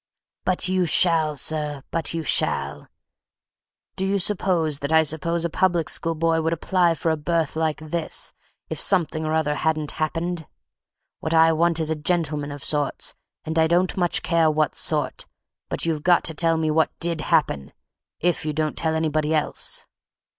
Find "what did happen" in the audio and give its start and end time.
16.71-17.71